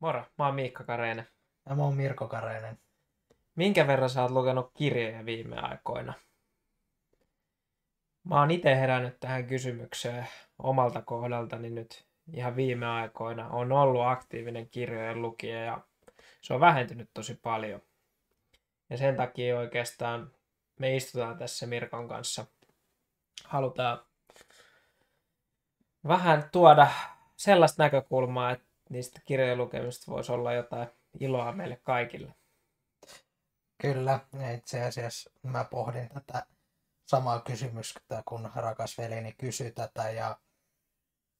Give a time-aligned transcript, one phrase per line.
[0.00, 1.28] Moro, mä oon Miikka Kareinen.
[1.68, 2.78] Ja mä oon Mirko Kareinen.
[3.54, 6.12] Minkä verran sä oot lukenut kirjoja viime aikoina?
[8.24, 10.28] Mä oon itse herännyt tähän kysymykseen
[10.58, 13.48] omalta kohdaltani nyt ihan viime aikoina.
[13.48, 15.80] On ollut aktiivinen kirjojen lukija ja
[16.40, 17.80] se on vähentynyt tosi paljon.
[18.90, 20.30] Ja sen takia oikeastaan
[20.78, 22.46] me istutaan tässä Mirkon kanssa.
[23.44, 24.04] Halutaan
[26.08, 26.86] vähän tuoda
[27.36, 30.88] sellaista näkökulmaa, että niistä kirjojen lukemista voisi olla jotain
[31.20, 32.34] iloa meille kaikille.
[33.82, 34.20] Kyllä,
[34.54, 36.46] itse asiassa mä pohdin tätä
[37.06, 40.36] samaa kysymystä, kun rakas veljeni kysyi tätä ja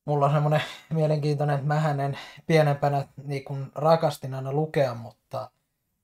[0.04, 5.50] mulla on semmoinen mielenkiintoinen, että mä en pienempänä niin kun rakastin aina lukea, mutta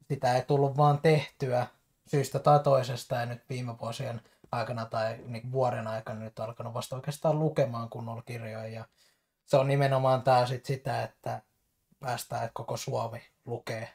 [0.09, 1.67] sitä ei tullut vaan tehtyä
[2.07, 4.21] syystä tai toisesta ja nyt viime vuosien
[4.53, 8.85] aikana tai niin vuoden aikana nyt alkanut vasta oikeastaan lukemaan kunnolla kirjoja ja
[9.47, 11.43] se on nimenomaan tää sit sitä, että
[12.01, 13.89] päästään, että koko Suomi lukee,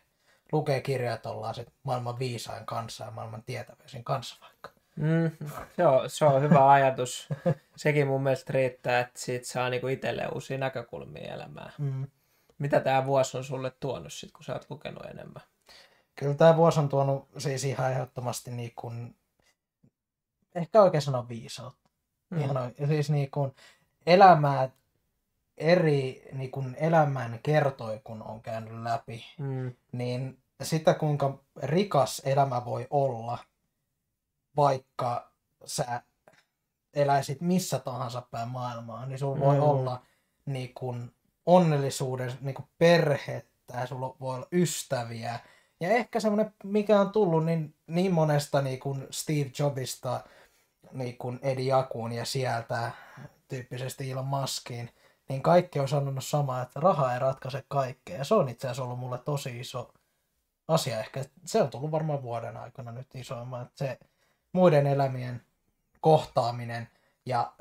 [0.51, 4.71] lukee kirjoja, että ollaan sit maailman viisain kanssa ja maailman tietäväisin kanssa vaikka.
[4.95, 5.31] Mm,
[5.75, 7.27] se, on, se on hyvä ajatus.
[7.75, 11.73] Sekin mun mielestä riittää, että siitä saa niinku itselle uusia näkökulmia elämään.
[11.77, 12.07] Mm.
[12.57, 15.43] Mitä tämä vuosi on sulle tuonut sit, kun sä oot lukenut enemmän?
[16.15, 19.15] Kyllä tämä vuosi on tuonut siis ihan ehdottomasti niin kuin,
[20.55, 21.89] ehkä oikein sanoa viisautta.
[22.29, 22.41] Mm.
[22.41, 23.55] Ihan, siis niin kuin
[24.05, 24.69] elämää
[25.61, 29.73] eri niin kuin elämän kertoi, kun on käynyt läpi, mm.
[29.91, 33.37] niin sitä kuinka rikas elämä voi olla,
[34.55, 35.31] vaikka
[35.65, 36.01] sä
[36.93, 39.41] eläisit missä tahansa päin maailmaa, niin sulla mm.
[39.41, 40.01] voi olla
[40.45, 41.11] niin kuin,
[41.45, 45.39] onnellisuuden niin kuin perhettä ja sulla voi olla ystäviä.
[45.79, 50.23] Ja ehkä semmoinen, mikä on tullut niin, niin monesta niin kuin Steve Jobista
[50.91, 52.91] niin kuin Eddie Jakuun ja sieltä
[53.47, 54.89] tyyppisesti Elon Muskiin,
[55.31, 58.17] niin kaikki on sanonut samaa, että raha ei ratkaise kaikkea.
[58.17, 59.93] Ja se on itse asiassa ollut mulle tosi iso
[60.67, 60.99] asia.
[60.99, 63.99] Ehkä se on tullut varmaan vuoden aikana nyt isoimman, että se
[64.53, 65.41] muiden elämien
[66.01, 66.89] kohtaaminen
[67.25, 67.53] ja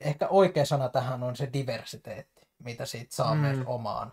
[0.00, 3.40] ehkä oikea sana tähän on se diversiteetti, mitä siitä saa mm.
[3.40, 4.12] myös omaan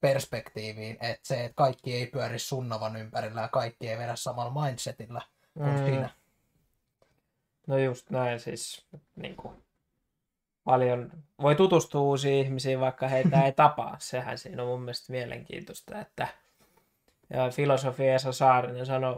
[0.00, 5.22] perspektiiviin, että se, että kaikki ei pyöri sunnavan ympärillä ja kaikki ei vedä samalla mindsetillä
[5.54, 5.84] kuin mm.
[5.84, 6.10] siinä.
[7.66, 8.86] No just näin siis,
[9.16, 9.64] niin kuin
[10.64, 11.10] paljon,
[11.42, 13.96] voi tutustua uusiin ihmisiin, vaikka heitä ei tapaa.
[13.98, 16.28] Sehän siinä on mun mielestä mielenkiintoista, että
[17.30, 19.16] ja filosofi Esa Saarinen sanoi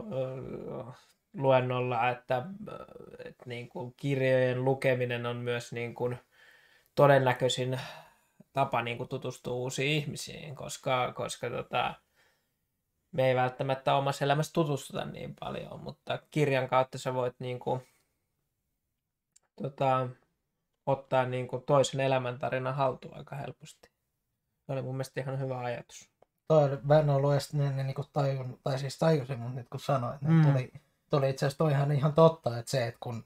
[1.33, 2.43] luennolla, että,
[3.25, 6.17] että niin kuin kirjojen lukeminen on myös niin kuin
[6.95, 7.79] todennäköisin
[8.53, 11.93] tapa niin kuin tutustua uusiin ihmisiin, koska, koska tota,
[13.11, 17.81] me ei välttämättä omassa elämässä tutustuta niin paljon, mutta kirjan kautta sä voit niin kuin,
[19.61, 20.07] tota,
[20.85, 23.89] ottaa niin kuin toisen elämäntarina haltuun aika helposti.
[24.65, 26.11] Se oli mun mielestä ihan hyvä ajatus.
[26.47, 29.69] Toi oli, mä en ollut edes niin, niin, niin tajun, tai siis tajusin, mutta nyt
[29.69, 30.45] kun sanoit, niin mm.
[30.45, 30.71] tuli,
[31.09, 33.25] tuli itse asiassa toihan ihan totta, että se, että kun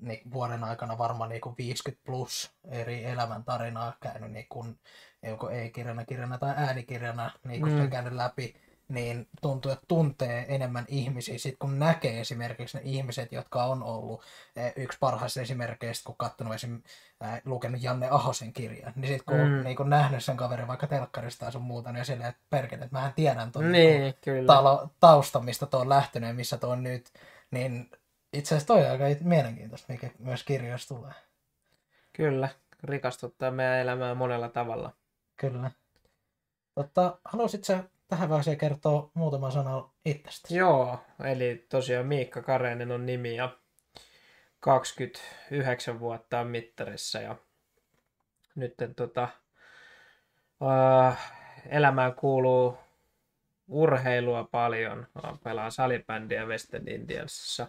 [0.00, 4.78] niin, vuoden aikana varmaan niin 50 plus eri elämäntarinaa käynyt niin kun,
[5.22, 7.90] joko ei-kirjana, kirjana tai äänikirjana niin kun mm.
[7.90, 8.54] käynyt läpi,
[8.88, 11.38] niin tuntuu, että tuntee enemmän ihmisiä.
[11.38, 14.22] Sitten kun näkee esimerkiksi ne ihmiset, jotka on ollut
[14.56, 16.82] e, yksi parhaista esimerkkeistä, kun katsonut esim.
[17.44, 19.64] lukenut Janne Ahosen kirjan, niin sitten kun, mm.
[19.64, 22.96] niin kun nähnyt sen kaverin vaikka telkkarista tai sun muuta, niin silleen, että perkele, että
[22.96, 26.82] mähän tiedän tuon niin, niin talo, tausta, mistä tuo on lähtenyt ja missä tuo on
[26.82, 27.12] nyt,
[27.50, 27.90] niin
[28.32, 31.12] itse asiassa toi on aika mielenkiintoista, mikä myös kirjoista tulee.
[32.12, 32.48] Kyllä,
[32.84, 34.92] rikastuttaa meidän elämää monella tavalla.
[35.36, 35.70] Kyllä.
[36.74, 37.72] Totta, haluaisitko
[38.08, 40.56] tähän vaiheeseen kertoo muutama sana itsestäsi.
[40.56, 43.58] Joo, eli tosiaan Miikka Kareinen on nimi ja
[44.60, 47.36] 29 vuotta on mittarissa ja
[48.54, 49.28] nyt tota,
[50.62, 51.32] äh,
[51.68, 52.78] elämään kuuluu
[53.68, 55.06] urheilua paljon.
[55.44, 57.66] Pelaan salibändiä Western Indiansissa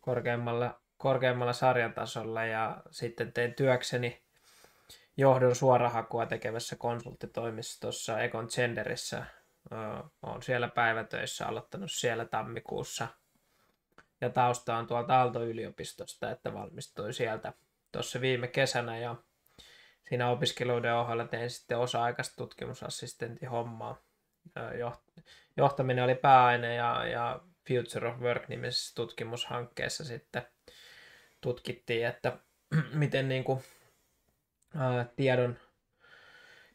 [0.00, 4.22] korkeammalla, korkeammalla sarjatasolla ja sitten teen työkseni
[5.16, 9.24] johdon suorahakua tekevässä konsulttitoimistossa Egon Genderissä
[10.22, 13.08] olen siellä päivätöissä aloittanut siellä tammikuussa.
[14.20, 17.52] Ja tausta on tuolta Aalto-yliopistosta, että valmistuin sieltä
[17.92, 19.16] tuossa viime kesänä ja
[20.08, 23.96] siinä opiskeluiden ohella tein sitten osa-aikaista tutkimusassistentin hommaa.
[25.56, 30.42] Johtaminen oli pääaine ja, ja Future of Work-nimisessä tutkimushankkeessa sitten
[31.40, 32.38] tutkittiin, että
[32.92, 33.62] miten niin kuin,
[34.76, 35.58] ää, tiedon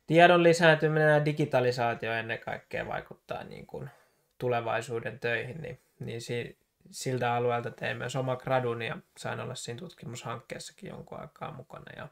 [0.08, 3.90] tiedon lisääntyminen ja digitalisaatio ennen kaikkea vaikuttaa niin kuin
[4.38, 6.58] tulevaisuuden töihin, niin, niin si,
[6.92, 11.86] siltä alueelta tein myös oma gradun ja sain olla siinä tutkimushankkeessakin jonkun aikaa mukana.
[11.96, 12.08] Ja,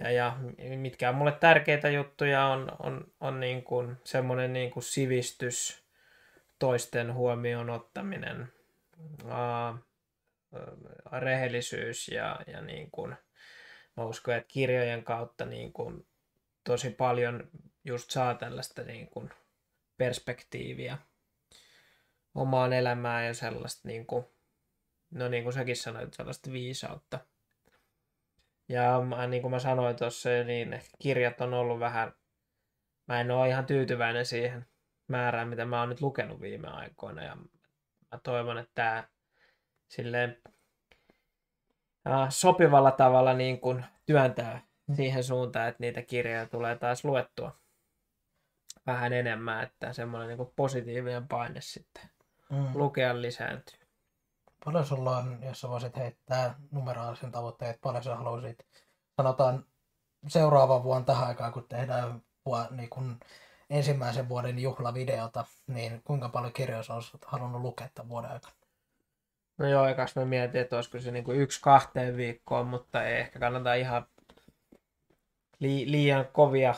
[0.00, 0.38] ja, ja
[0.76, 5.84] mitkä on mulle tärkeitä juttuja on, on, on niin kuin semmoinen niin kuin sivistys,
[6.58, 8.52] toisten huomioon ottaminen,
[9.28, 9.74] ää,
[11.20, 13.16] rehellisyys ja, ja niin kuin,
[13.96, 16.06] mä uskon, että kirjojen kautta niin kuin
[16.64, 17.48] tosi paljon
[17.84, 19.30] just saa tällaista niin kuin
[19.96, 20.98] perspektiiviä
[22.34, 24.24] omaan elämään ja sellaista niin kuin,
[25.10, 27.18] no niin kuin säkin sanoit, sellaista viisautta.
[28.68, 32.12] Ja mä, niin kuin mä sanoin tuossa, niin kirjat on ollut vähän,
[33.06, 34.66] mä en ole ihan tyytyväinen siihen
[35.08, 37.24] määrään, mitä mä oon nyt lukenut viime aikoina.
[37.24, 37.36] Ja
[38.12, 39.08] mä toivon, että tämä
[39.88, 40.42] silleen
[42.08, 47.56] äh, sopivalla tavalla niin kuin työntää siihen suuntaan, että niitä kirjoja tulee taas luettua
[48.86, 52.10] vähän enemmän, että semmoinen niin positiivinen paine sitten
[52.50, 52.68] mm.
[52.74, 53.78] lukea lisääntyy.
[54.64, 58.66] Paljon sulla on, jos sä voisit heittää numeraalisen tavoitteet, paljon sä haluaisit,
[59.16, 59.66] sanotaan
[60.26, 62.22] seuraavan vuonna tähän aikaan, kun tehdään
[62.70, 63.20] niin kun
[63.70, 68.54] ensimmäisen vuoden juhlavideota, niin kuinka paljon kirjoja sä olisit halunnut lukea tämän vuoden aikana?
[69.58, 73.20] No joo, ekas mä mietin, että olisiko se niin kuin yksi kahteen viikkoon, mutta ei
[73.20, 74.06] ehkä kannata ihan
[75.60, 76.74] li- liian kovia,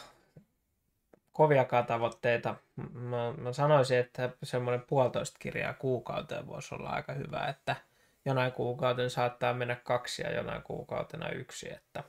[1.33, 2.55] koviakaan tavoitteita.
[2.93, 7.77] Mä, mä sanoisin, että semmoinen puolitoista kirjaa kuukauteen voisi olla aika hyvä, että
[8.25, 12.05] jonain kuukauten saattaa mennä kaksi ja jonain kuukautena yksi, että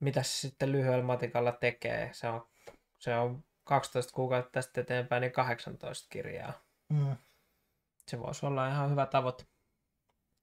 [0.00, 2.10] mitä se sitten lyhyellä matikalla tekee.
[2.12, 2.46] Se on,
[2.98, 6.52] se on 12 kuukautta tästä eteenpäin, niin 18 kirjaa.
[6.88, 7.16] Mm.
[8.08, 9.44] Se voisi olla ihan hyvä tavoite.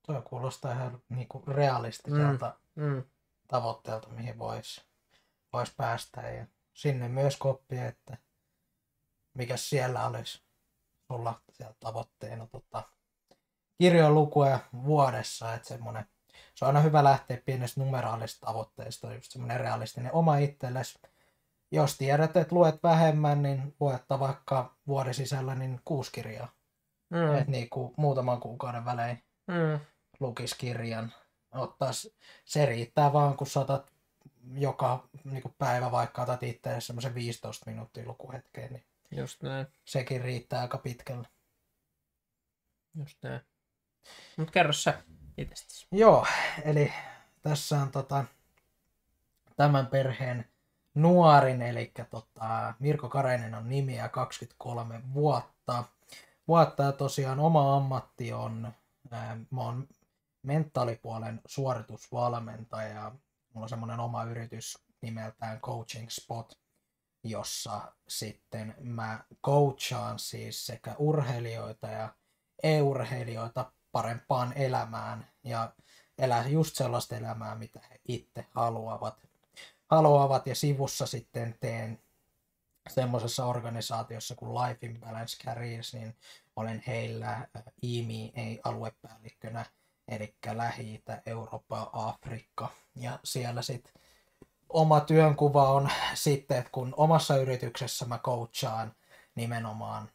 [0.06, 2.84] Tuo kuulostaa ihan niinku realistiselta mm.
[2.84, 3.04] Mm.
[3.48, 4.82] tavoitteelta, mihin voisi
[5.54, 6.22] vois päästä.
[6.22, 8.18] Ja sinne myös koppia, että
[9.34, 10.44] mikä siellä olisi
[11.08, 12.84] sulla siellä tavoitteena tota,
[13.78, 16.06] kirjojen lukuja vuodessa, että semmoinen,
[16.56, 21.00] se on aina hyvä lähteä pienestä numeraalisesta tavoitteesta, just semmoinen realistinen oma itsellesi.
[21.72, 26.52] Jos tiedät, että luet vähemmän, niin luetta vaikka vuoden sisällä niin kuusi kirjaa.
[27.10, 27.36] Mm.
[27.36, 29.80] Että niin kuin muutaman kuukauden välein mm.
[30.20, 31.14] lukis kirjan.
[31.52, 32.16] Ottais,
[32.46, 33.93] se riittää vaan, kun saatat
[34.52, 39.68] joka niin kuin päivä vaikka otat itse semmoisen 15 minuuttia lukuhetkeen, niin Just näin.
[39.86, 41.28] sekin riittää aika pitkälle.
[42.96, 43.42] Just näin.
[44.38, 45.04] Mut kerro sä
[45.38, 45.88] itsestäsi.
[45.92, 46.26] Joo,
[46.64, 46.94] eli
[47.42, 48.26] tässä on tota,
[49.56, 50.46] tämän perheen
[50.94, 55.84] nuorin, eli tota, Mirko Kareinen on nimi ja 23 vuotta.
[56.48, 58.74] Vuotta ja tosiaan oma ammatti on,
[59.12, 59.88] ää, mä oon
[60.44, 63.12] mentaalipuolen suoritusvalmentaja
[63.54, 66.60] mulla on semmoinen oma yritys nimeltään Coaching Spot,
[67.24, 72.16] jossa sitten mä coachaan siis sekä urheilijoita ja
[72.64, 75.74] e-urheilijoita parempaan elämään ja
[76.18, 79.28] elää just sellaista elämää, mitä he itse haluavat.
[79.92, 82.00] haluavat ja sivussa sitten teen
[82.90, 86.18] semmoisessa organisaatiossa kuin Life in Balance Careers, niin
[86.56, 87.48] olen heillä
[87.82, 89.66] IMI-aluepäällikkönä
[90.16, 92.70] eli lähi Eurooppa, Afrikka.
[92.96, 93.94] Ja siellä sitten
[94.70, 98.94] oma työnkuva on sitten, että kun omassa yrityksessä mä coachaan
[99.36, 100.10] nimenomaan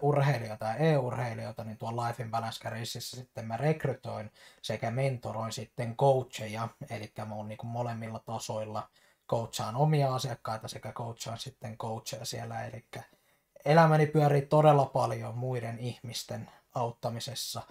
[0.00, 2.60] urheilijoita ja e-urheilijoita, niin tuon Life in Balance
[2.98, 4.30] sitten mä rekrytoin
[4.62, 8.88] sekä mentoroin sitten coacheja, eli mä oon niin molemmilla tasoilla
[9.30, 12.84] coachaan omia asiakkaita sekä coachaan sitten coacheja siellä, eli
[13.64, 17.62] elämäni pyörii todella paljon muiden ihmisten auttamisessa.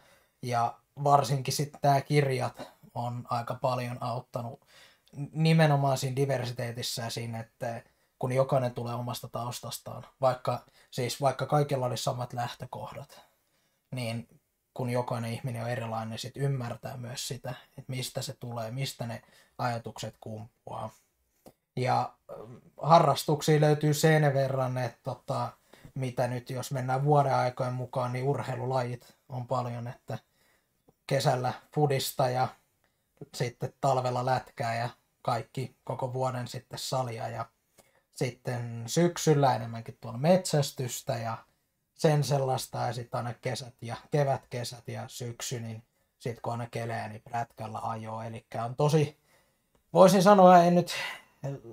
[0.41, 2.61] Ja varsinkin sitten tämä kirjat
[2.93, 4.65] on aika paljon auttanut
[5.31, 7.83] nimenomaan siinä diversiteetissä ja siinä, että
[8.19, 13.21] kun jokainen tulee omasta taustastaan, vaikka, siis vaikka kaikilla olisi samat lähtökohdat,
[13.91, 14.27] niin
[14.73, 19.07] kun jokainen ihminen on erilainen, niin sit ymmärtää myös sitä, että mistä se tulee, mistä
[19.07, 19.21] ne
[19.57, 20.89] ajatukset kumpuaa.
[21.75, 25.51] Ja ähm, harrastuksia löytyy sen verran, että tota,
[25.95, 30.17] mitä nyt jos mennään vuoden aikojen mukaan, niin urheilulajit on paljon, että
[31.07, 32.47] kesällä fudista ja
[33.33, 34.89] sitten talvella lätkää ja
[35.21, 37.45] kaikki koko vuoden sitten salia ja
[38.11, 41.37] sitten syksyllä enemmänkin tuolla metsästystä ja
[41.95, 45.83] sen sellaista ja sitten aina kesät ja kevätkesät ja syksy, niin
[46.19, 48.21] sitten kun aina kelee, niin prätkällä ajoo.
[48.21, 49.17] Eli on tosi,
[49.93, 50.91] voisin sanoa, en nyt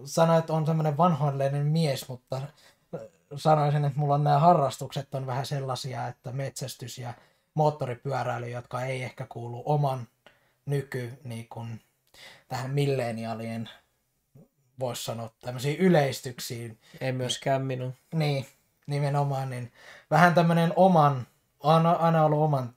[0.04, 2.40] sano, että on semmoinen vanhoillinen mies, mutta
[3.36, 7.14] sanoisin, että mulla on nämä harrastukset on vähän sellaisia, että metsästys ja
[7.54, 10.08] moottoripyöräily, jotka ei ehkä kuulu oman
[10.66, 11.80] nyky niin kuin,
[12.48, 13.70] tähän milleniaalien
[14.80, 16.78] voisi sanoa tämmöisiin yleistyksiin.
[17.00, 17.94] Ei myöskään minun.
[18.14, 18.46] Niin,
[18.86, 19.72] nimenomaan, niin
[20.10, 21.26] vähän tämmöinen oman,
[21.60, 22.74] aina, aina ollut oman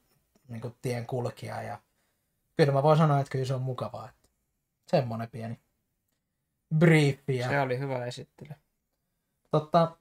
[0.48, 1.80] niin kuin, tien kulkija ja
[2.58, 4.10] kyllä mä voin sanoa, että kyllä se on mukavaa.
[4.10, 4.30] Että
[4.88, 5.60] semmoinen pieni,
[6.78, 7.50] briefiä.
[7.50, 8.52] Se oli hyvä esittely.
[9.52, 9.98] Totta,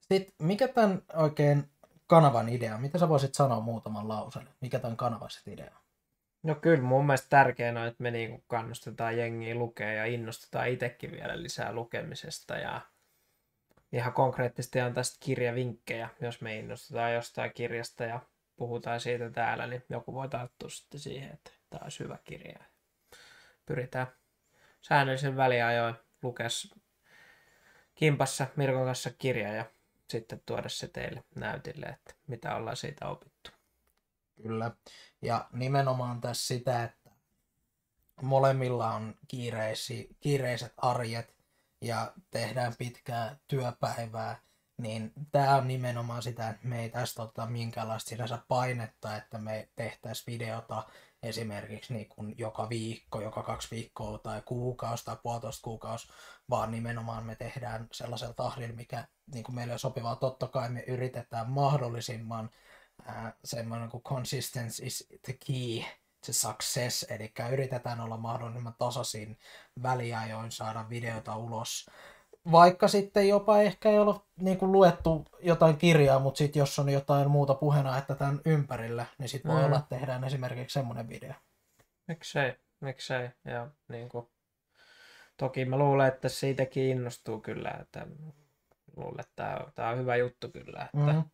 [0.00, 1.70] sit, mikä tämän oikein
[2.06, 2.78] kanavan idea?
[2.78, 4.48] Mitä sä voisit sanoa muutaman lauseen?
[4.60, 5.84] Mikä tämän kanavan idea on?
[6.42, 11.12] No kyllä mun mielestä tärkeää on, että me niinku kannustetaan jengiä lukea ja innostetaan itsekin
[11.12, 12.80] vielä lisää lukemisesta ja
[13.92, 18.20] ihan konkreettisesti on tästä kirjavinkkejä, jos me innostetaan jostain kirjasta ja
[18.56, 22.58] puhutaan siitä täällä, niin joku voi tarttua sitten siihen, että tämä olisi hyvä kirja.
[23.66, 24.06] Pyritään
[24.80, 26.48] säännöllisen väliajoin lukea
[27.94, 29.64] kimpassa Mirkon kanssa kirja ja
[30.10, 33.50] sitten tuoda se teille näytille, että mitä ollaan siitä opittu.
[34.42, 34.70] Kyllä.
[35.22, 37.10] Ja nimenomaan tässä sitä, että
[38.22, 41.34] molemmilla on kiireisi, kiireiset arjet
[41.80, 44.38] ja tehdään pitkää työpäivää,
[44.78, 49.68] niin tämä on nimenomaan sitä, että me ei tästä ottaa minkäänlaista sinänsä painetta, että me
[49.76, 50.82] tehtäisiin videota
[51.24, 56.08] esimerkiksi niin kuin joka viikko, joka kaksi viikkoa tai kuukausi tai puolitoista kuukausi,
[56.50, 60.16] vaan nimenomaan me tehdään sellaisella tahdilla, mikä niin kuin meille on sopivaa.
[60.16, 62.50] Totta kai me yritetään mahdollisimman
[63.08, 65.84] äh, semmoinen kuin consistency is the key
[66.26, 69.38] to success, eli yritetään olla mahdollisimman tasaisin
[69.82, 71.90] väliajoin saada videota ulos.
[72.52, 76.88] Vaikka sitten jopa ehkä ei ole niin kuin luettu jotain kirjaa, mutta sitten jos on
[76.88, 79.66] jotain muuta puheena, että tämän ympärillä, niin sitten voi mm.
[79.66, 81.32] olla, että tehdään esimerkiksi semmoinen video.
[82.08, 83.28] Miksei, miksei.
[83.44, 84.26] Ja niin kuin,
[85.36, 88.06] toki mä luulen, että siitäkin innostuu kyllä, että
[88.96, 91.24] luulen, että tämä, tämä on hyvä juttu kyllä, että mm.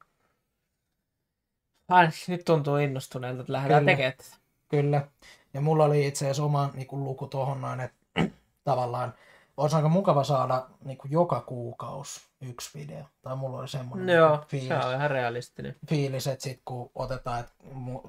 [1.89, 3.97] Ai, nyt tuntuu innostuneelta, että lähdetään Kyllä.
[3.97, 4.41] tekemään.
[4.69, 5.07] Kyllä.
[5.55, 7.97] Ja mulla oli itse asiassa oma niin kuin, luku tuohon noin, että
[8.65, 9.15] tavallaan
[9.61, 13.05] olisi aika mukava saada niin kuin, joka kuukausi yksi video.
[13.23, 15.77] Tai mulla oli semmoinen Joo, niin fiilis, se on ihan realistinen.
[15.89, 17.53] fiilis, että sit kun otetaan, että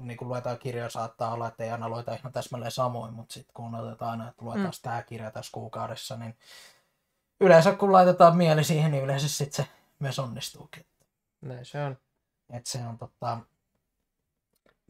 [0.00, 3.54] niin kun luetaan kirjoja, saattaa olla, että ei aina lueta ihan täsmälleen samoin, mutta sitten
[3.54, 4.82] kun otetaan aina, että luetaan mm.
[4.82, 6.36] tämä kirja tässä kuukaudessa, niin
[7.40, 10.86] yleensä kun laitetaan mieli siihen, niin yleensä sitten se myös onnistuukin.
[11.40, 11.98] Näin se on.
[12.50, 13.38] Että se on tota...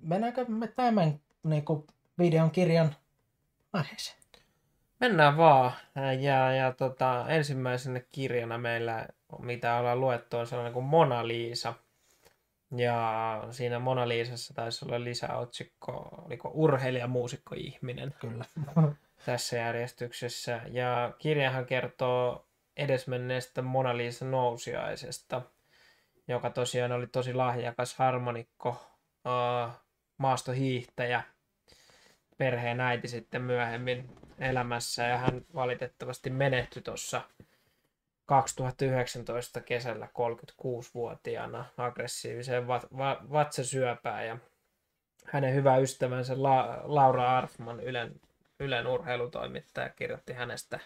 [0.02, 1.87] Mennäänkö me tämän niin kuin,
[2.19, 2.97] videon kirjan
[3.73, 4.22] aiheeseen?
[5.02, 5.73] Mennään vaan.
[6.21, 9.06] Ja, ja tota, ensimmäisenä kirjana meillä,
[9.38, 11.75] mitä ollaan luettu, on sellainen kuin Mona Lisa.
[12.76, 15.92] Ja siinä Mona Lisassa taisi olla lisäotsikko,
[16.26, 18.44] oliko urheilija, muusikko, ihminen Kyllä.
[19.26, 20.61] tässä järjestyksessä.
[20.71, 25.42] Ja kirjahan kertoo edesmenneestä Mona Lisa nousiaisesta,
[26.28, 29.73] joka tosiaan oli tosi lahjakas harmonikko, uh,
[30.18, 31.23] maastohiihtäjä,
[32.42, 37.20] perheen äiti sitten myöhemmin elämässä ja hän valitettavasti menehtyi tuossa
[38.26, 44.38] 2019 kesällä 36-vuotiaana aggressiiviseen va- va- vatsasyöpään ja
[45.26, 48.20] hänen hyvä ystävänsä La- Laura Arfman, Ylen,
[48.61, 50.80] Ylen urheilutoimittaja, kirjoitti hänestä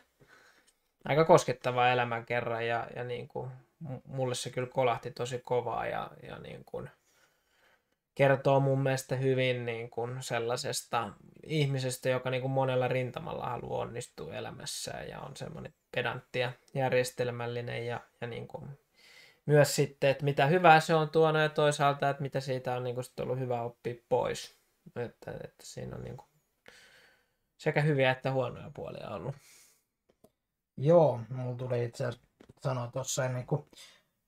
[1.04, 3.50] aika koskettavaa elämänkerran ja, ja niin kuin,
[4.04, 6.90] mulle se kyllä kolahti tosi kovaa ja, ja niin kuin,
[8.16, 14.35] kertoo mun mielestä hyvin niin kuin sellaisesta ihmisestä, joka niin kuin monella rintamalla haluaa onnistua
[14.35, 18.78] elämässään ja on semmoinen pedantti ja järjestelmällinen ja, ja niin kuin
[19.46, 22.94] myös sitten, että mitä hyvää se on tuonut ja toisaalta, että mitä siitä on niin
[22.94, 24.58] kuin sitten ollut hyvä oppia pois.
[24.96, 26.28] Että, että siinä on niin kuin
[27.56, 29.35] sekä hyviä että huonoja puolia ollut.
[30.76, 32.28] Joo, mulla tuli itse asiassa
[32.62, 33.66] sanoa tuossa ennen kuin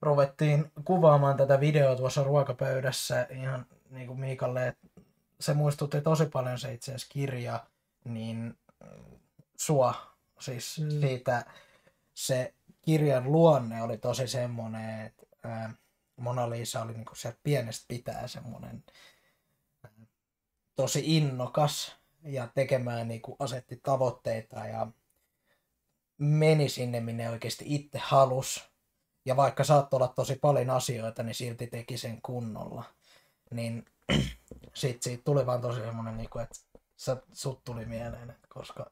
[0.01, 4.87] ruvettiin kuvaamaan tätä videoa tuossa ruokapöydässä ihan niin kuin Miikalle, että
[5.39, 7.67] se muistutti tosi paljon se itse asiassa kirja,
[8.05, 8.57] niin
[9.57, 10.89] sua, siis mm.
[10.89, 11.45] siitä
[12.13, 15.73] se kirjan luonne oli tosi semmoinen, että ää,
[16.15, 18.83] Mona Lisa oli niinku sieltä pienestä pitää semmoinen
[20.75, 24.87] tosi innokas ja tekemään niinku asetti tavoitteita ja
[26.17, 28.69] meni sinne, minne oikeasti itse halus.
[29.25, 32.83] Ja vaikka saattoi olla tosi paljon asioita, niin silti teki sen kunnolla.
[33.51, 33.85] Niin
[34.73, 36.55] sit siitä tuli vaan tosi semmoinen, niin kuin, että
[37.33, 38.91] sut tuli mieleen, että koska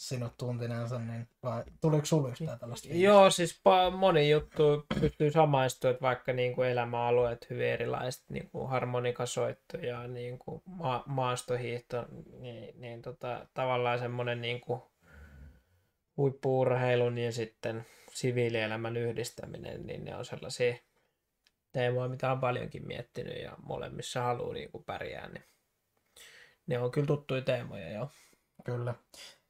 [0.00, 3.06] sinut tuntineensa, niin vai tuliko sulla yhtään tällaista fiilistä?
[3.06, 8.50] Joo, siis pa- moni juttu pystyy samaistumaan, että vaikka niin kuin elämäalueet hyvin erilaiset, niin
[8.50, 12.06] kuin harmonikasoitto ja niin kuin ma- maastohiihto,
[12.38, 14.82] niin, niin tota, tavallaan semmoinen niin kuin
[16.16, 20.74] huippuurheilun ja sitten siviilielämän yhdistäminen, niin ne on sellaisia
[21.72, 25.44] teemoja, mitä on paljonkin miettinyt ja molemmissa haluaa niin kuin pärjää, niin
[26.66, 28.10] ne on kyllä tuttuja teemoja, joo.
[28.64, 28.94] Kyllä.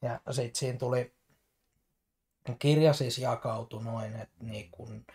[0.02, 1.14] Ja sitten siinä tuli,
[2.58, 5.06] kirja siis jakautui noin, että niin kun,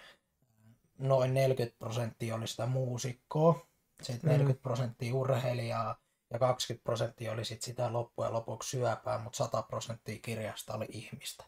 [0.97, 3.67] noin 40 prosenttia oli sitä muusikkoa,
[4.01, 6.01] sitten 40 prosenttia urheilijaa
[6.33, 11.45] ja 20 prosenttia oli sit sitä loppujen lopuksi syöpää, mutta 100 prosenttia kirjasta oli ihmistä.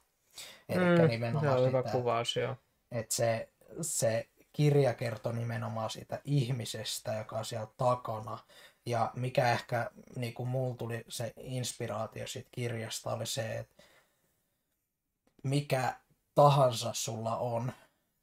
[0.70, 2.56] Eli Mm, nimenomaan se on hyvä sitä, kuvaus, joo.
[2.92, 3.50] että se,
[3.82, 8.38] se kirja kertoo nimenomaan siitä ihmisestä, joka on siellä takana.
[8.86, 13.84] Ja mikä ehkä niin kuin mulla tuli se inspiraatio siitä kirjasta oli se, että
[15.44, 16.00] mikä
[16.36, 17.72] tahansa sulla on,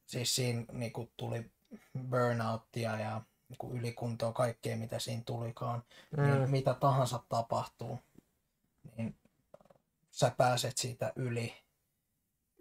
[0.06, 1.50] siis siinä niin kuin tuli
[2.10, 5.82] burnouttia ja niin kuin ylikuntoa, kaikkea mitä siinä tulikaan,
[6.16, 6.22] mm.
[6.22, 7.98] niin Mm, mitä tahansa tapahtuu,
[8.96, 9.16] niin
[10.10, 11.63] sä pääset siitä yli,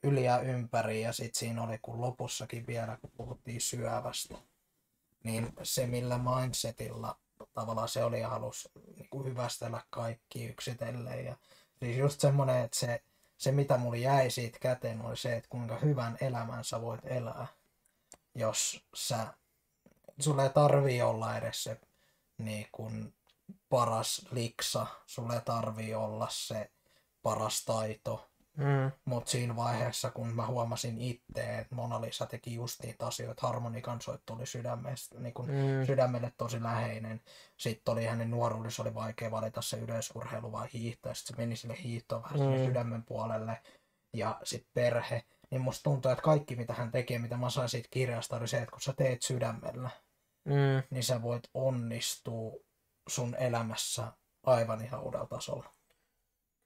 [0.03, 4.35] yli ja ympäri ja sitten siinä oli kun lopussakin vielä, kun puhuttiin syövästä,
[5.23, 7.17] niin se millä mindsetilla
[7.53, 11.37] tavallaan se oli ja halusi niin kuin hyvästellä kaikki yksitellen ja
[11.79, 13.03] siis just semmoinen, että se,
[13.37, 17.47] se mitä mulle jäi siitä käteen oli se, että kuinka hyvän elämän sä voit elää,
[18.35, 19.27] jos sä,
[20.19, 21.79] sulle ei tarvii olla edes se
[22.37, 23.13] niin kuin
[23.69, 26.71] paras liksa, sulle tarvii olla se
[27.23, 32.83] paras taito, mm, mutta siinä vaiheessa, kun mä huomasin itse, että Mona Lisa teki just
[32.83, 37.21] niitä asioita, harmonikan soitto oli sydämestä, niin kun mm, sydämelle tosi läheinen.
[37.57, 41.55] Sitten oli hänen nuoruudessa oli vaikea valita se yleisurheilu vai hiihto, ja sitten se meni
[41.55, 42.39] sille hiihtoon vähän.
[42.39, 42.65] Mm.
[42.65, 43.61] sydämen puolelle.
[44.13, 45.23] Ja sitten perhe.
[45.51, 48.57] Niin musta tuntuu, että kaikki mitä hän tekee, mitä mä sain siitä kirjasta, oli se,
[48.57, 49.89] että kun sä teet sydämellä,
[50.45, 50.83] mm.
[50.89, 52.51] niin sä voit onnistua
[53.09, 54.11] sun elämässä
[54.43, 55.69] aivan ihan uudella tasolla.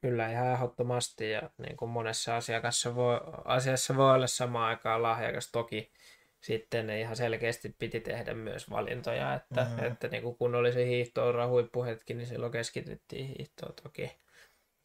[0.00, 5.50] Kyllä ihan ehdottomasti ja niin kuin monessa asiakassa voi, asiassa voi olla samaan aikaan lahjakas.
[5.52, 5.92] Toki
[6.40, 9.70] sitten ihan selkeästi piti tehdä myös valintoja, että, Mm.
[9.70, 9.92] mm.
[9.92, 14.16] että niin kuin kun oli se hiihtoura huippuhetki, niin silloin keskityttiin hiihtoon toki.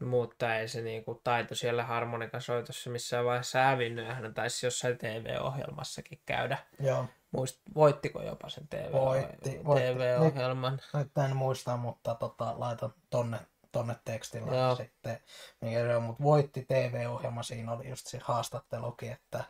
[0.03, 6.19] Mutta ei se niin kuin taito siellä harmonikasoitossa missään vaiheessa hävinnyt, hän taisi jossain TV-ohjelmassakin
[6.25, 6.57] käydä.
[6.79, 7.05] Joo.
[7.31, 9.93] Muist, voittiko jopa sen TV, Voitti, voitti.
[9.93, 10.79] TV-ohjelman?
[10.93, 13.37] Nyt en muista, mutta tota, laitan tonne,
[13.73, 14.75] tonne tekstillä Joo.
[14.75, 15.19] sitten,
[15.61, 19.43] mikä se on, mutta voitti TV-ohjelma, siinä oli just se haastattelukin, että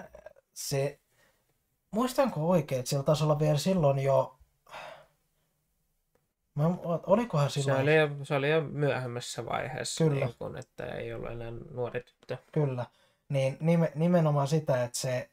[0.00, 0.06] äh,
[0.54, 1.00] se,
[1.90, 4.38] muistanko oikein, että sillä taisi olla vielä silloin jo,
[6.54, 6.64] mä,
[7.06, 10.26] olikohan Se silloin, oli, jo, se oli jo myöhemmässä vaiheessa, Kyllä.
[10.26, 12.36] niin kun, että ei ollut enää nuori tyttö.
[12.52, 12.86] kyllä,
[13.28, 15.30] niin nime, nimenomaan sitä, että se,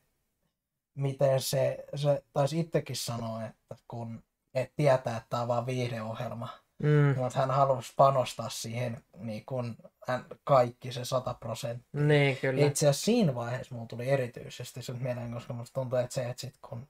[0.95, 4.23] miten se, se taisi itsekin sanoa, että kun
[4.53, 6.49] et tietää, että tämä on vaan viihdeohjelma,
[6.83, 7.15] Mm.
[7.17, 12.01] mutta hän halusi panostaa siihen niin kun hän kaikki se 100 prosenttia.
[12.01, 12.65] Niin, kyllä.
[12.65, 16.41] Itse asiassa siinä vaiheessa mulla tuli erityisesti se mieleen, koska musta tuntuu, että se, että
[16.41, 16.87] sit kun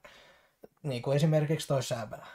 [0.82, 2.26] niin kuin esimerkiksi toi sävä,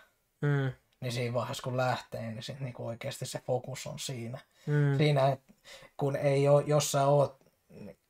[0.42, 0.72] Mm.
[1.02, 4.40] niin siinä vaiheessa kun lähtee, niin sit niin kuin oikeasti se fokus on siinä.
[4.68, 4.98] Mm.
[4.98, 5.54] Siinä, että
[5.98, 7.38] kun ei ole, jos sä oot,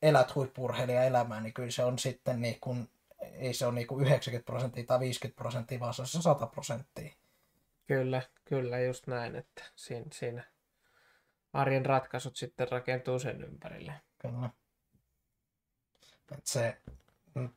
[0.01, 2.89] elät huippurheilija elämää, niin kyllä se on sitten niin kuin,
[3.21, 6.47] ei se ole niin kuin 90 prosenttia tai 50 prosenttia, vaan se on se 100
[6.47, 7.13] prosenttia.
[7.91, 10.43] Kyllä, kyllä, just näin, että siinä, siinä
[11.53, 14.01] arjen ratkaisut sitten rakentuu sen ympärille.
[14.17, 14.49] Kyllä.
[16.43, 16.81] Se,
[17.35, 17.49] mm,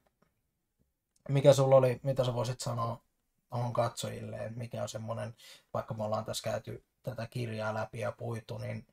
[1.28, 3.02] mikä sulla oli, mitä sä voisit sanoa
[3.50, 5.34] tuohon katsojille, että mikä on semmoinen,
[5.74, 8.86] vaikka me ollaan tässä käyty tätä kirjaa läpi ja puitu, niin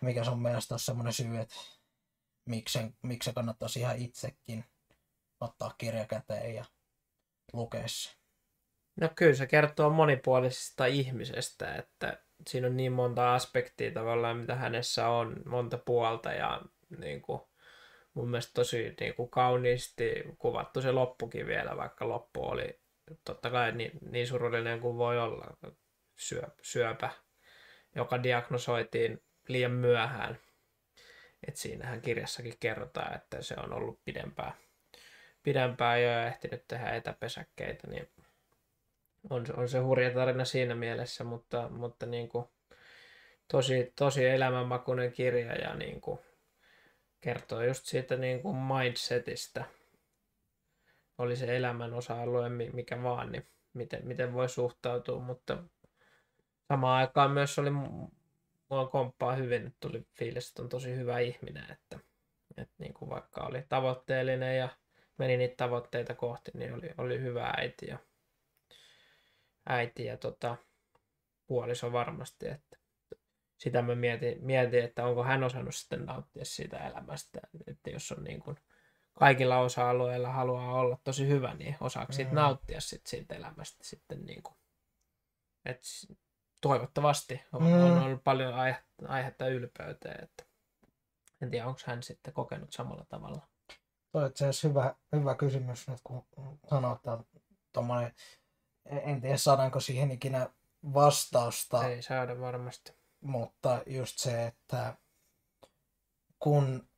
[0.00, 1.56] mikä sun mielestä on semmoinen syy, että
[2.44, 4.64] miksi, miksi kannattaisi ihan itsekin
[5.40, 6.64] ottaa kirja käteen ja
[7.52, 8.25] lukea se.
[9.00, 15.08] No kyllä se kertoo monipuolisesta ihmisestä, että siinä on niin monta aspektia tavallaan, mitä hänessä
[15.08, 16.62] on, monta puolta ja
[16.98, 17.40] niin kuin,
[18.14, 22.80] mun mielestä tosi niin kuin kauniisti kuvattu se loppukin vielä, vaikka loppu oli
[23.24, 25.46] totta kai niin, niin surullinen kuin voi olla
[26.16, 27.10] syö, syöpä,
[27.94, 30.38] joka diagnosoitiin liian myöhään.
[31.48, 34.52] Et siinähän kirjassakin kerrotaan, että se on ollut pidempään,
[35.42, 38.08] pidempään jo ja ehtinyt tehdä etäpesäkkeitä, niin
[39.30, 42.46] on, on se hurja tarina siinä mielessä, mutta, mutta niin kuin,
[43.48, 46.18] tosi, tosi elämänmakuinen kirja ja niin kuin,
[47.20, 49.64] kertoo just siitä niin kuin mindsetistä.
[51.18, 55.58] Oli se elämän osa-alue mi- mikä vaan, niin miten, miten voi suhtautua, mutta
[56.68, 58.14] samaan aikaan myös oli mu-
[58.70, 61.98] mua komppaa hyvin, että tuli fiilis, että on tosi hyvä ihminen, että,
[62.56, 64.68] että niin kuin vaikka oli tavoitteellinen ja
[65.18, 67.98] meni niitä tavoitteita kohti, niin oli, oli hyvä äiti ja
[69.66, 70.56] äiti ja tota,
[71.46, 72.48] puoliso varmasti.
[72.48, 72.76] Että
[73.58, 77.40] sitä mä mietin, mietin, että onko hän osannut sitten nauttia siitä elämästä.
[77.66, 78.56] Että jos on niin kuin
[79.18, 82.34] kaikilla osa-alueilla haluaa olla tosi hyvä, niin osaako Mm.
[82.34, 84.56] nauttia sit siitä elämästä sitten niin kuin,
[85.64, 85.80] et
[86.60, 87.72] toivottavasti on, Mm.
[87.72, 90.44] on ollut paljon aihe, aihetta ylpeyteen, että
[91.42, 93.42] en tiedä, onko hän sitten kokenut samalla tavalla.
[94.12, 94.30] Toi on
[94.64, 96.26] hyvä, hyvä kysymys nyt, kun
[96.70, 97.18] sanoit, että
[97.72, 98.14] tommonen,
[98.90, 100.50] en tiedä saadaanko siihen ikinä
[100.94, 102.92] vastausta, Ei saada varmasti.
[103.20, 104.96] mutta just se, että
[106.38, 106.88] kun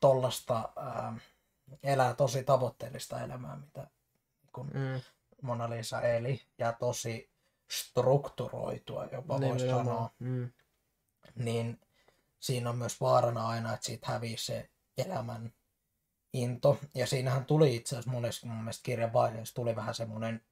[0.00, 1.14] tollasta ää,
[1.82, 3.86] elää tosi tavoitteellista elämää, mitä
[4.52, 5.00] kun Mm.
[5.42, 7.30] Mona Lisa eli, ja tosi
[7.70, 9.86] strukturoitua jopa voisi Nimenomaan.
[9.86, 10.52] sanoa, Mm.
[11.34, 11.80] niin
[12.40, 15.52] siinä on myös vaarana aina, että siitä hävii se elämän
[16.32, 16.78] into.
[16.94, 20.42] Ja siinähän tuli itse asiassa monessa mun mielestä kirjan vaiheessa tuli vähän semmoinen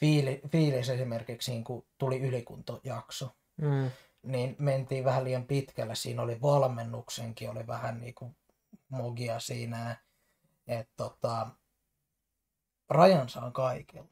[0.00, 3.90] fiili, fiilis esimerkiksi, niin kun tuli ylikuntojakso, Mm.
[4.22, 5.94] niin mentiin vähän liian pitkälle.
[5.94, 8.36] Siinä oli valmennuksenkin, oli vähän niin kuin
[8.88, 9.96] mogia siinä,
[10.66, 11.46] että tota,
[12.90, 14.08] rajansa on kaikilla.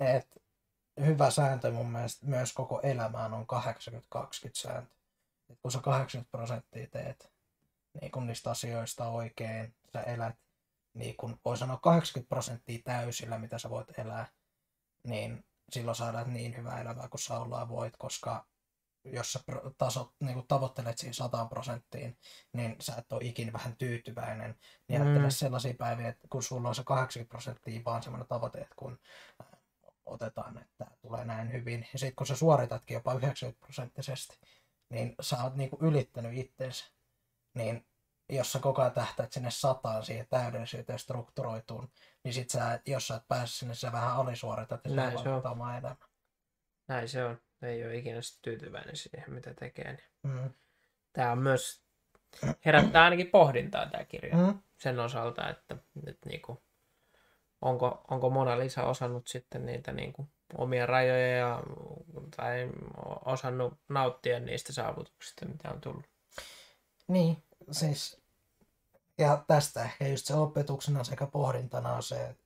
[0.00, 0.42] Et
[1.00, 4.94] hyvä sääntö mun mielestä myös koko elämään on 80-20 sääntö.
[5.50, 7.36] Et kun sä 80 prosenttia teet
[8.00, 10.36] niin kun niistä asioista oikein, sä elät
[10.96, 14.26] niin kun voi sanoa 80 prosenttia täysillä, mitä sä voit elää,
[15.06, 18.46] niin silloin saadaan niin hyvää elämää kuin sä ollaan voit, koska
[19.04, 19.40] jos sä
[19.78, 22.18] tasot, niin kun tavoittelet siihen 100 prosenttiin,
[22.52, 24.54] niin sä et ole ikinä vähän tyytyväinen.
[24.88, 25.06] Niin Mm.
[25.06, 28.98] ajattele sellaisia päiviä, että kun sulla on se 80 prosenttia vaan semmoinen tavoite, että kun
[29.42, 29.60] äh,
[30.06, 31.88] otetaan, että tulee näin hyvin.
[31.92, 34.38] Ja sitten kun sä suoritatkin jopa 90 prosenttisesti,
[34.90, 36.84] niin sä oot niinku ylittänyt itsensä.
[37.54, 37.86] Niin
[38.28, 41.90] jos sä koko ajan tähtäät sinne sataan siihen täydellisyyteen strukturoituun,
[42.24, 45.52] niin sit sä, jos sä et pääse sinne, sä vähän alisuoritat ja Näin se vaikuttaa
[45.52, 45.96] omaa elämää.
[46.88, 47.38] Näin se on.
[47.62, 49.92] Ei ole ikinä tyytyväinen siihen, mitä tekee.
[49.92, 50.04] Niin.
[50.22, 50.50] Mm.
[51.12, 51.82] Tämä on myös,
[52.64, 54.58] herättää ainakin pohdintaa tämä kirja Mm.
[54.78, 56.62] sen osalta, että, että niinku,
[57.60, 61.62] onko, onko Mona Lisa osannut sitten niitä niinku, omia rajoja ja,
[62.36, 62.70] tai
[63.24, 66.06] osannut nauttia niistä saavutuksista, mitä on tullut.
[67.08, 68.20] Niin, siis
[69.18, 72.42] ja tästä ehkä just se opetuksena sekä pohdintana on se, että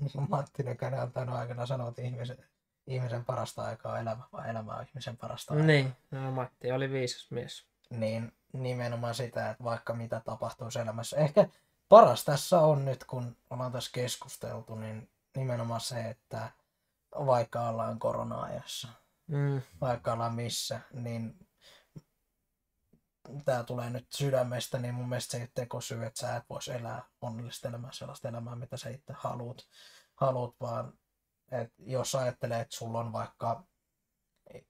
[0.00, 2.44] niin kuin Matti Nykänen on tänä aikana sanonut, että ihmisen,
[2.86, 5.66] ihmisen parasta aikaa on elämä, vai elämä on ihmisen parasta aikaa.
[5.66, 7.66] Niin, no, Matti oli viisas mies.
[7.90, 11.16] Niin nimenomaan sitä, että vaikka mitä tapahtuu elämässä.
[11.16, 11.48] Ehkä
[11.88, 16.50] paras tässä on nyt, kun ollaan tässä keskusteltu, niin nimenomaan se, että
[17.26, 18.88] vaikka ollaan korona-ajassa,
[19.30, 21.46] Mm, vaikka ollaan missä, niin
[23.44, 26.72] tämä tulee nyt sydämestä, niin mun mielestä se ei ole tekosyy, että sä et voisi
[26.72, 29.58] elää onnellista elämää, sellaista elämää, mitä sä itse haluat,
[30.14, 30.92] haluat vaan
[31.50, 33.64] että jos ajattelee, että sulla on vaikka,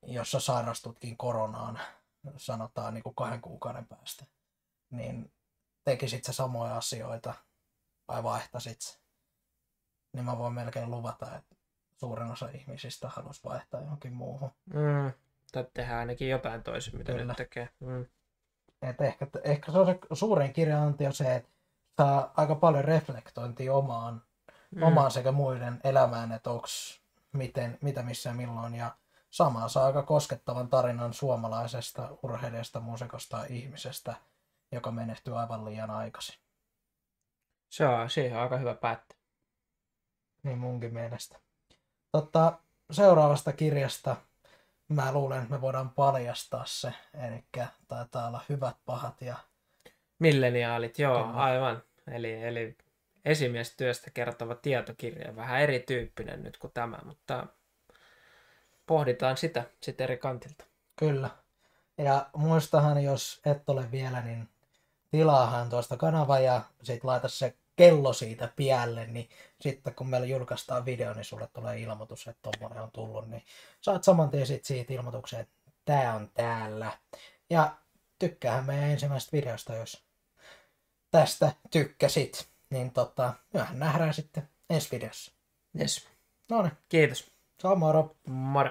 [0.03, 1.81] jos sä sairastutkin koronaan,
[2.37, 4.25] sanotaan niin kuin kahden kuukauden päästä,
[4.91, 5.33] niin
[5.85, 7.35] tekisit sä samoja asioita
[8.09, 9.01] vai vaihtasit sä?
[10.13, 11.57] Niin mä voin melkein luvata, että
[11.97, 14.51] suurin osa ihmisistä haluaisi vaihtaa johonkin muuhun.
[14.67, 15.13] mm,
[15.53, 17.25] tai tehdä ainakin jotain toisin, mitä Kyllä.
[17.25, 17.69] nyt tekee.
[17.81, 18.07] Mm.
[18.83, 21.51] Et ehkä, ehkä se on se suurin kirjaanti on se, että
[21.97, 24.23] saa aika paljon reflektointia omaan,
[24.71, 24.83] mm.
[24.83, 27.01] omaan sekä muiden elämään, että onks
[27.33, 28.75] miten, mitä missä milloin.
[28.75, 28.95] Ja
[29.31, 34.15] samaa saa aika koskettavan tarinan suomalaisesta urheilijasta, muusikosta ja ihmisestä,
[34.73, 36.35] joka menehtyy aivan liian aikaisin.
[37.69, 39.19] Se on siihen on aika hyvä päättää.
[40.43, 41.39] Niin munkin mielestä.
[42.13, 42.59] Totta,
[42.91, 44.17] seuraavasta kirjasta
[44.91, 46.95] mä luulen, että me voidaan paljastaa se.
[47.27, 47.45] Eli
[47.89, 49.37] taitaa olla hyvät, pahat ja
[50.19, 51.37] Milleniaalit, joo, Kyllä.
[51.37, 51.83] aivan.
[52.11, 52.77] Eli, eli
[53.25, 57.47] esimiestyöstä kertova tietokirja, vähän erityyppinen nyt kuin tämä, mutta
[58.87, 60.65] pohditaan sitä sitten eri kantilta.
[60.97, 61.31] Kyllä.
[61.99, 64.49] Ja muistahan, jos et ole vielä, niin
[65.11, 69.29] tilaahan tuosta kanava ja sit laita se kello siitä pialle, niin
[69.61, 73.43] sitten kun meillä julkaistaan video, niin sulle tulee ilmoitus, että tommonen on tullut, niin
[73.81, 76.99] saat saman tien sit siitä ilmoituksen, että tää on täällä.
[77.51, 77.77] Ja
[78.19, 80.05] tykkäähän meidän ensimmäisestä videosta, jos
[81.11, 85.33] tästä tykkäsit, niin tota, myöhän nähdään sitten ensi videossa.
[85.81, 86.09] Yes.
[86.51, 87.31] No niin, Kiitos.
[87.61, 88.17] se on moro.
[88.27, 88.71] Moro.